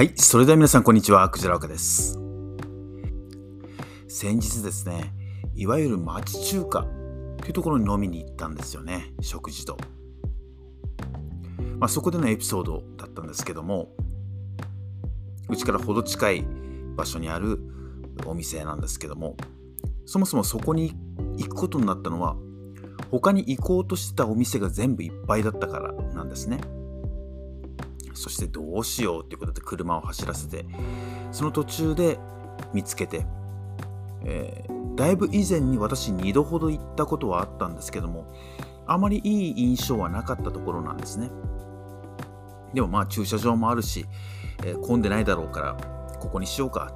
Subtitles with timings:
[0.00, 2.18] はい、それでは皆さんこんにちは、クジラ岡です。
[4.08, 5.12] 先日ですね、
[5.54, 6.86] いわゆる町中華
[7.36, 9.76] というところに飲みに行ったんですよね、食事と。
[11.78, 13.90] まあ、そこでのエピソードだったんですけども、
[15.50, 16.46] うちからほど近い
[16.96, 17.60] 場所にある
[18.24, 19.36] お店なんですけども、
[20.06, 20.94] そもそもそこに
[21.36, 22.36] 行くことになったのは、
[23.10, 26.79] 他に行こうとしてたお店が全部いっぱいだったからなんですね。
[28.14, 30.64] そしてどうしようっていうことで車を走らせて
[31.32, 32.18] その途中で
[32.72, 33.26] 見つけて、
[34.24, 38.26] えー、だいぶ以前に私2度ほど行ったことはあったんですけども
[38.86, 41.30] あまりいい印象はなかったところなんですね。
[42.74, 44.06] でもまあ駐車場もあるし、
[44.64, 45.76] えー、混んでないだろうから
[46.18, 46.92] ここにしようか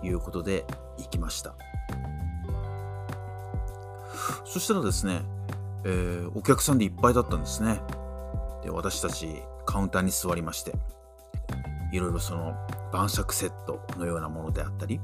[0.00, 0.66] ということで
[0.98, 1.54] 行きました。
[4.44, 5.22] そしたらですね、
[5.84, 7.80] えー、お客さんでいっぱいだったんですね。
[8.62, 10.74] で私たちカウンターに座りまして
[11.92, 12.54] いろいろその
[12.92, 15.00] 晩酌セットのようなものであったり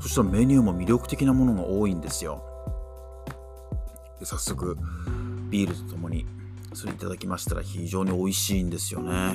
[0.00, 2.44] そしたらメニューも魅力的なものが多いんですよ。
[4.20, 4.76] で早速
[5.50, 6.26] ビールとともに
[6.74, 9.10] それいただきましたら非常に美味しいんですよね。
[9.10, 9.32] あ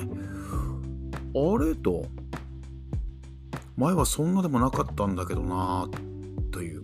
[1.58, 1.74] れ？
[1.74, 2.06] と
[3.76, 5.88] 前はそんなでもなかったんだけどな
[6.52, 6.82] という、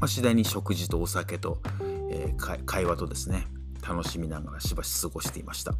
[0.00, 1.62] まあ、次第に食事とお酒と、
[2.10, 3.46] えー、会話とですね
[3.86, 5.74] 楽しみながらしばし過ごしていました。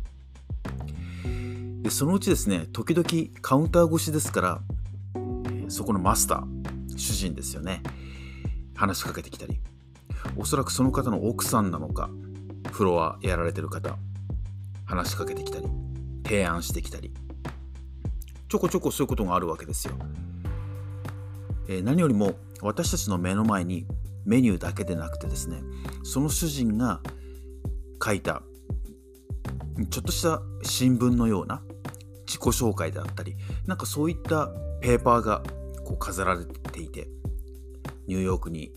[1.82, 3.06] でそのうちですね時々
[3.40, 4.60] カウンター越しですから
[5.68, 7.82] そこのマスター主人ですよね。
[8.76, 9.58] 話しかけてきたり
[10.36, 12.10] おそらくその方の奥さんなのか
[12.70, 13.96] フロアやられてる方
[14.84, 15.66] 話しかけてきたり
[16.24, 17.12] 提案してきたり
[18.48, 19.94] ちょこちょこそういうことがあるわけですよ、
[21.68, 23.86] えー、何よりも私たちの目の前に
[24.24, 25.62] メニューだけでなくてですね
[26.04, 27.00] その主人が
[28.02, 28.42] 書いた
[29.90, 31.62] ちょっとした新聞のような
[32.26, 34.48] 自己紹介であったりなんかそういった
[34.80, 35.42] ペーパーが
[35.84, 37.08] こう飾られていて
[38.06, 38.72] ニューヨークに、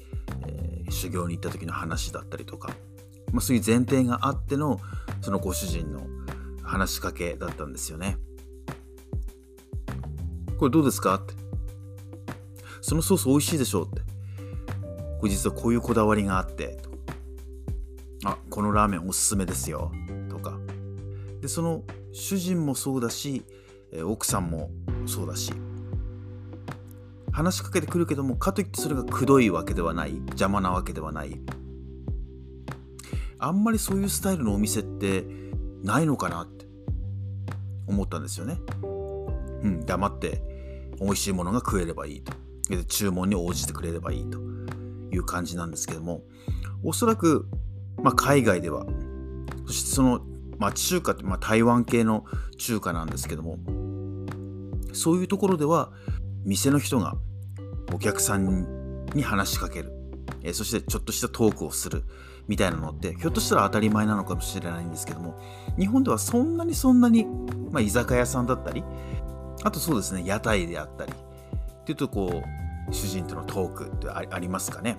[0.48, 2.74] えー、修行に行った時の話だったりとか、
[3.32, 4.80] まあ、そういう前提があっての
[5.22, 6.02] そのご主人の
[6.64, 8.18] 話しかけだったんですよね。
[10.58, 11.16] これどうですか？
[11.16, 11.34] って。
[12.82, 13.84] そのソース美味しいでしょ？
[13.84, 14.02] うって。
[15.20, 16.78] これ実はこういうこだわりがあって。
[18.26, 19.92] あこのラーメンおすすめですよ
[20.30, 20.60] とか。
[21.42, 23.44] でその主人もそうだし
[24.04, 24.72] 奥さんも
[25.06, 25.52] そうだし。
[27.32, 30.18] 話しかけてくるけどもかといってそれがくどいわけではない。
[30.30, 31.40] 邪魔なわけではない。
[33.38, 35.24] あんまりそういうスタイルのお店って
[35.82, 36.66] ないのかなって
[37.88, 38.60] 思ったんですよね。
[39.64, 40.42] うん黙って
[41.00, 42.34] 美味しいものが食えればいいと。
[42.70, 44.40] で注文に応じてくれればいいと
[45.12, 46.22] いう感じなんですけども
[46.84, 47.48] おそらく
[48.04, 48.86] まあ、海外では。
[49.66, 50.22] そしてその
[50.58, 52.26] 町中華って、まあ、台湾系の
[52.58, 53.58] 中華なんですけども。
[54.94, 55.92] そういうところでは
[56.46, 57.16] 店の人が
[57.94, 59.94] お客さんに話しかける、
[60.44, 62.04] え、そしてちょっとしたトークをする。
[62.48, 65.40] みたいなのってひょっとしたら当たり前なのかもしれないんですけども。
[65.78, 67.26] 日本ではそんなにそんなに、
[67.72, 68.84] まあ、居酒屋さんだったり
[69.64, 71.14] あとそうですね屋台であったり。
[71.14, 72.42] っていうとこ
[72.90, 74.98] う主人とのトークってありますかね。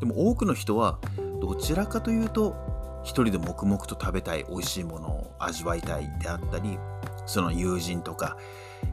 [0.00, 0.98] でも多くの人は
[1.44, 2.56] どちらかというと
[3.02, 6.78] 一人で黙々と食べたい美味しいものを味わいたいであったり
[7.26, 8.38] その友人とか、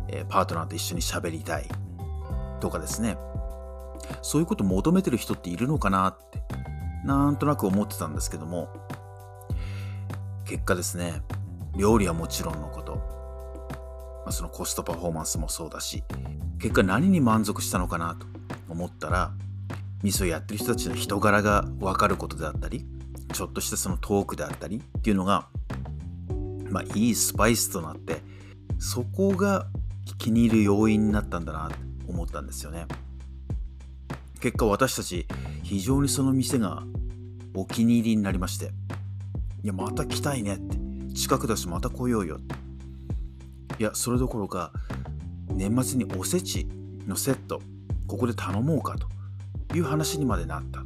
[0.09, 1.67] えー、パートナーと一緒に喋りたい
[2.59, 3.17] とかですね。
[4.21, 6.43] そういうこと求めてる人っているのかなって
[7.05, 8.69] なんとなく思ってたんですけども
[10.45, 11.21] 結果ですね
[11.77, 13.01] 料理はもちろんのこと、ま
[14.27, 16.03] あ、そのコストパフォーマンスもそうだし
[16.59, 18.27] 結果何に満足したのかなと
[18.69, 19.31] 思ったら
[20.03, 22.85] 味噌やってる人たちの人柄が分かることであったり
[23.33, 25.47] ちょっとしたそのトークであったりっていうのが
[26.69, 28.21] まあいいスパイスとなって
[28.79, 29.67] そこが
[30.17, 31.75] 気に入る要因になったんだなと
[32.07, 32.85] 思ったんですよね。
[34.39, 35.27] 結果私たち
[35.63, 36.83] 非常にその店が
[37.53, 38.71] お気に入りになりまして
[39.63, 40.77] いやまた来たいねって
[41.13, 42.55] 近くだしまた来ようよって。
[43.79, 44.71] いやそれどころか
[45.49, 46.67] 年末におせち
[47.07, 47.61] のセット
[48.07, 49.10] ここで頼もうかと。
[49.73, 50.83] いう話にまでなった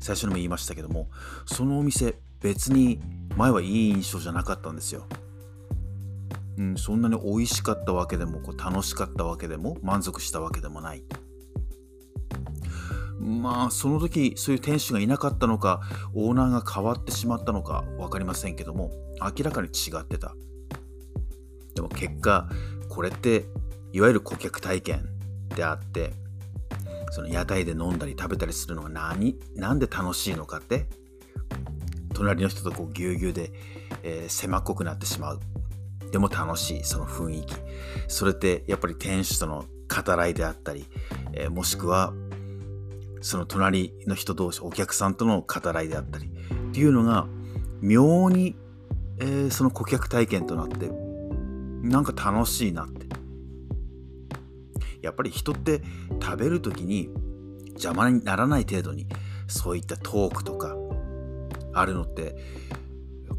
[0.00, 1.08] 最初にも言いましたけども
[1.46, 3.00] そのお店別に
[3.36, 5.06] 前はいい印象じゃなかったんですよ、
[6.58, 11.04] うん、そんなに美味しかったわけでもこう楽しかったわけでも満足したわけでもない。
[13.20, 15.80] まあその時そういう店主がいなかったのか
[16.12, 18.90] オーナーが変わってしまったのか分かりませんけども
[19.20, 20.34] 明らかに違ってた。
[21.74, 22.48] でも結果
[22.88, 23.46] これって
[23.92, 25.06] いわゆる顧客体験
[25.54, 26.12] であって
[27.12, 30.86] その屋台で飲んだり食べたりするのが何なんで楽しいのかって
[32.14, 33.52] 隣の人とこうぎゅうぎゅうで、
[34.02, 35.40] えー、狭っこくなってしまう。
[36.10, 37.54] でも楽しいその雰囲気。
[38.08, 40.86] それってやっぱり店主との語らいであったり、
[41.34, 42.14] えー、もしくは
[43.20, 46.30] その隣の人同士お客さんとの語らいであったりっ
[46.72, 47.26] ていうのが
[47.82, 48.56] 妙に、
[49.18, 50.90] えー、その顧客体験となって
[51.82, 53.11] なんか楽しいなって。
[55.02, 55.82] やっぱり人って
[56.22, 57.10] 食べる時に
[57.70, 59.06] 邪魔にならない程度に
[59.48, 60.76] そういったトークとか
[61.74, 62.36] あるのって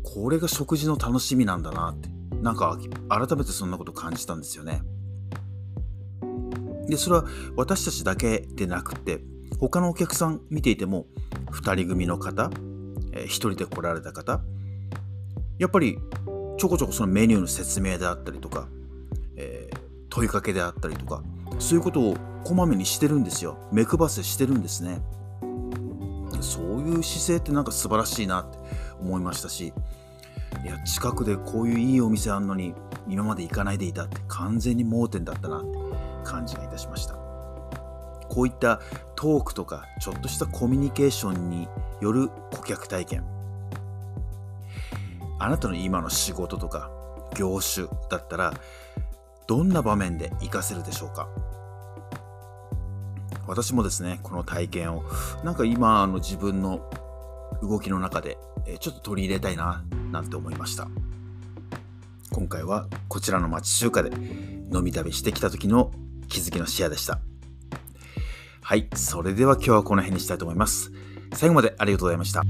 [0.04, 2.10] これが食事の楽しみなんだなって
[2.42, 2.77] なんか
[3.10, 4.81] 改めてそんなこと感じたんですよね。
[6.88, 7.25] でそれは
[7.56, 9.21] 私たちだけでなくて
[9.59, 11.06] 他のお客さん見ていても
[11.51, 12.51] 2人組の方、
[13.13, 14.42] え、1人で来られた方
[15.57, 15.98] やっぱり
[16.57, 18.68] ちょこちょこそのメニューの説明であったりとか、
[19.38, 19.77] えー、
[20.09, 21.24] 問いかけであったりとか
[21.59, 23.57] そういうことをこまめにしてるんですよ。
[23.71, 25.01] 目配せしてるんですね。
[26.41, 28.57] そういう姿勢ってなんか素晴らしいなって
[29.00, 29.73] 思いましたし
[30.63, 32.73] いや近くでこういういいお店あんのに
[33.07, 35.67] 今まで行かないでいたって完全に盲点だったなって
[36.23, 37.15] 感じがいたしました。
[38.29, 38.81] こういった
[39.15, 41.67] トークとかちょっとしたコミュニケーションに
[42.01, 43.23] よる顧客体験。
[45.39, 46.89] あなたの今の仕事とか
[47.35, 48.53] 業種だったら
[49.48, 51.28] どんな場面で活かせるでしょうか？
[53.48, 55.04] 私もですねこの体験を
[55.44, 56.90] なんか今の自分の
[57.62, 58.38] 動きの中で
[58.80, 60.88] ちょっと取り入れたいななんて思いました。
[62.31, 64.12] 今回はこちらの町中華で
[64.74, 65.92] 飲み旅してきた時の
[66.30, 67.19] 気づきのシェアでした。
[68.62, 70.92] はいそれでは今日はこの辺にしたいと思います。
[71.34, 72.44] 最後までありがとうございました。